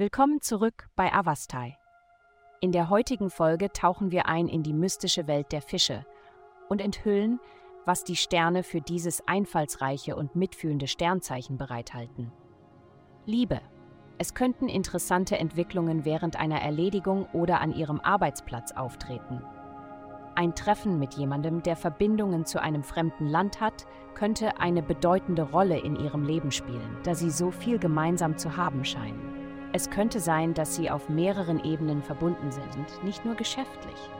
Willkommen 0.00 0.40
zurück 0.40 0.88
bei 0.94 1.12
Avastai. 1.12 1.76
In 2.60 2.70
der 2.70 2.88
heutigen 2.88 3.30
Folge 3.30 3.72
tauchen 3.72 4.12
wir 4.12 4.26
ein 4.26 4.46
in 4.46 4.62
die 4.62 4.72
mystische 4.72 5.26
Welt 5.26 5.50
der 5.50 5.60
Fische 5.60 6.06
und 6.68 6.80
enthüllen, 6.80 7.40
was 7.84 8.04
die 8.04 8.14
Sterne 8.14 8.62
für 8.62 8.80
dieses 8.80 9.26
einfallsreiche 9.26 10.14
und 10.14 10.36
mitfühlende 10.36 10.86
Sternzeichen 10.86 11.58
bereithalten. 11.58 12.30
Liebe. 13.26 13.60
Es 14.18 14.34
könnten 14.34 14.68
interessante 14.68 15.36
Entwicklungen 15.36 16.04
während 16.04 16.36
einer 16.36 16.62
Erledigung 16.62 17.26
oder 17.32 17.60
an 17.60 17.74
Ihrem 17.74 17.98
Arbeitsplatz 17.98 18.70
auftreten. 18.70 19.42
Ein 20.36 20.54
Treffen 20.54 21.00
mit 21.00 21.14
jemandem, 21.14 21.64
der 21.64 21.74
Verbindungen 21.74 22.46
zu 22.46 22.62
einem 22.62 22.84
fremden 22.84 23.26
Land 23.26 23.60
hat, 23.60 23.88
könnte 24.14 24.60
eine 24.60 24.84
bedeutende 24.84 25.42
Rolle 25.42 25.80
in 25.80 25.96
Ihrem 25.96 26.22
Leben 26.22 26.52
spielen, 26.52 26.98
da 27.02 27.16
Sie 27.16 27.32
so 27.32 27.50
viel 27.50 27.80
gemeinsam 27.80 28.38
zu 28.38 28.56
haben 28.56 28.84
scheinen. 28.84 29.27
Es 29.72 29.90
könnte 29.90 30.18
sein, 30.20 30.54
dass 30.54 30.76
sie 30.76 30.90
auf 30.90 31.08
mehreren 31.08 31.62
Ebenen 31.62 32.02
verbunden 32.02 32.50
sind, 32.50 33.04
nicht 33.04 33.24
nur 33.24 33.34
geschäftlich. 33.34 34.10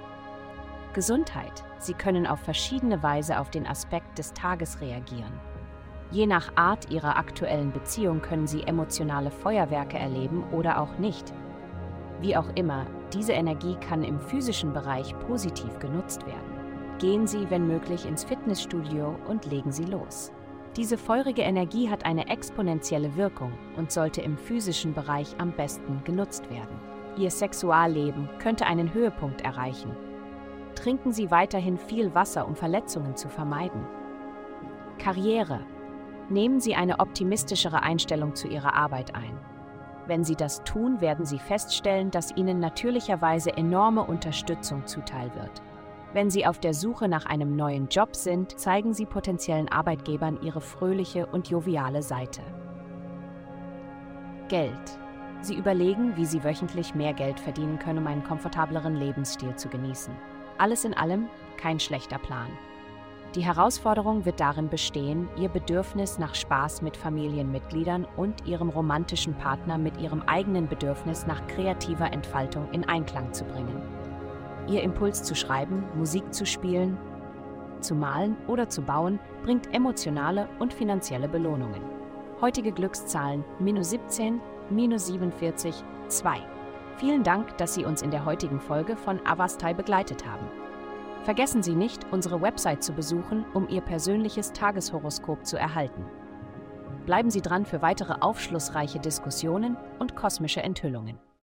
Gesundheit. 0.92 1.64
Sie 1.78 1.94
können 1.94 2.26
auf 2.26 2.40
verschiedene 2.40 3.02
Weise 3.02 3.38
auf 3.38 3.50
den 3.50 3.66
Aspekt 3.66 4.18
des 4.18 4.32
Tages 4.32 4.80
reagieren. 4.80 5.32
Je 6.10 6.26
nach 6.26 6.50
Art 6.56 6.90
ihrer 6.90 7.16
aktuellen 7.16 7.72
Beziehung 7.72 8.20
können 8.20 8.46
sie 8.46 8.62
emotionale 8.62 9.30
Feuerwerke 9.30 9.98
erleben 9.98 10.42
oder 10.52 10.80
auch 10.80 10.98
nicht. 10.98 11.32
Wie 12.20 12.36
auch 12.36 12.48
immer, 12.54 12.86
diese 13.12 13.32
Energie 13.32 13.76
kann 13.76 14.02
im 14.02 14.18
physischen 14.18 14.72
Bereich 14.72 15.18
positiv 15.20 15.78
genutzt 15.78 16.26
werden. 16.26 16.58
Gehen 16.98 17.26
Sie, 17.26 17.48
wenn 17.48 17.66
möglich, 17.66 18.06
ins 18.06 18.24
Fitnessstudio 18.24 19.14
und 19.28 19.46
legen 19.46 19.70
Sie 19.70 19.84
los. 19.84 20.32
Diese 20.78 20.96
feurige 20.96 21.42
Energie 21.42 21.90
hat 21.90 22.06
eine 22.06 22.28
exponentielle 22.28 23.16
Wirkung 23.16 23.52
und 23.76 23.90
sollte 23.90 24.20
im 24.20 24.38
physischen 24.38 24.94
Bereich 24.94 25.34
am 25.38 25.50
besten 25.50 26.02
genutzt 26.04 26.48
werden. 26.50 26.78
Ihr 27.16 27.32
Sexualleben 27.32 28.28
könnte 28.38 28.64
einen 28.64 28.94
Höhepunkt 28.94 29.40
erreichen. 29.40 29.90
Trinken 30.76 31.10
Sie 31.10 31.32
weiterhin 31.32 31.78
viel 31.78 32.14
Wasser, 32.14 32.46
um 32.46 32.54
Verletzungen 32.54 33.16
zu 33.16 33.28
vermeiden. 33.28 33.84
Karriere. 34.98 35.62
Nehmen 36.28 36.60
Sie 36.60 36.76
eine 36.76 37.00
optimistischere 37.00 37.82
Einstellung 37.82 38.36
zu 38.36 38.46
Ihrer 38.46 38.74
Arbeit 38.74 39.16
ein. 39.16 39.36
Wenn 40.06 40.22
Sie 40.22 40.36
das 40.36 40.62
tun, 40.62 41.00
werden 41.00 41.26
Sie 41.26 41.40
feststellen, 41.40 42.12
dass 42.12 42.36
Ihnen 42.36 42.60
natürlicherweise 42.60 43.50
enorme 43.56 44.04
Unterstützung 44.04 44.86
zuteil 44.86 45.34
wird. 45.34 45.60
Wenn 46.14 46.30
Sie 46.30 46.46
auf 46.46 46.58
der 46.58 46.72
Suche 46.72 47.06
nach 47.06 47.26
einem 47.26 47.54
neuen 47.54 47.88
Job 47.88 48.16
sind, 48.16 48.58
zeigen 48.58 48.94
Sie 48.94 49.04
potenziellen 49.04 49.68
Arbeitgebern 49.68 50.40
Ihre 50.42 50.62
fröhliche 50.62 51.26
und 51.26 51.48
joviale 51.48 52.02
Seite. 52.02 52.40
Geld. 54.48 54.98
Sie 55.42 55.54
überlegen, 55.54 56.16
wie 56.16 56.24
Sie 56.24 56.42
wöchentlich 56.42 56.94
mehr 56.94 57.12
Geld 57.12 57.38
verdienen 57.38 57.78
können, 57.78 57.98
um 57.98 58.06
einen 58.06 58.24
komfortableren 58.24 58.96
Lebensstil 58.96 59.54
zu 59.56 59.68
genießen. 59.68 60.14
Alles 60.56 60.84
in 60.84 60.94
allem 60.94 61.28
kein 61.58 61.78
schlechter 61.78 62.18
Plan. 62.18 62.48
Die 63.34 63.44
Herausforderung 63.44 64.24
wird 64.24 64.40
darin 64.40 64.70
bestehen, 64.70 65.28
Ihr 65.36 65.50
Bedürfnis 65.50 66.18
nach 66.18 66.34
Spaß 66.34 66.80
mit 66.80 66.96
Familienmitgliedern 66.96 68.06
und 68.16 68.46
Ihrem 68.46 68.70
romantischen 68.70 69.34
Partner 69.34 69.76
mit 69.76 70.00
Ihrem 70.00 70.22
eigenen 70.22 70.66
Bedürfnis 70.66 71.26
nach 71.26 71.46
kreativer 71.46 72.10
Entfaltung 72.10 72.70
in 72.72 72.88
Einklang 72.88 73.32
zu 73.34 73.44
bringen. 73.44 73.97
Ihr 74.68 74.82
Impuls 74.82 75.22
zu 75.22 75.34
schreiben, 75.34 75.84
Musik 75.96 76.32
zu 76.32 76.44
spielen, 76.44 76.98
zu 77.80 77.94
malen 77.94 78.36
oder 78.46 78.68
zu 78.68 78.82
bauen 78.82 79.18
bringt 79.42 79.72
emotionale 79.74 80.48
und 80.58 80.72
finanzielle 80.72 81.28
Belohnungen. 81.28 81.80
Heutige 82.40 82.72
Glückszahlen 82.72 83.44
minus 83.58 83.90
17, 83.90 84.40
minus 84.70 85.06
47, 85.06 85.74
2. 86.08 86.38
Vielen 86.96 87.22
Dank, 87.22 87.56
dass 87.58 87.74
Sie 87.74 87.84
uns 87.84 88.02
in 88.02 88.10
der 88.10 88.24
heutigen 88.24 88.60
Folge 88.60 88.96
von 88.96 89.24
Avastai 89.24 89.74
begleitet 89.74 90.26
haben. 90.26 90.46
Vergessen 91.22 91.62
Sie 91.62 91.74
nicht, 91.74 92.06
unsere 92.10 92.40
Website 92.40 92.82
zu 92.82 92.92
besuchen, 92.92 93.44
um 93.54 93.68
Ihr 93.68 93.80
persönliches 93.80 94.52
Tageshoroskop 94.52 95.46
zu 95.46 95.56
erhalten. 95.56 96.04
Bleiben 97.06 97.30
Sie 97.30 97.40
dran 97.40 97.64
für 97.64 97.82
weitere 97.82 98.14
aufschlussreiche 98.20 98.98
Diskussionen 98.98 99.76
und 99.98 100.16
kosmische 100.16 100.62
Enthüllungen. 100.62 101.18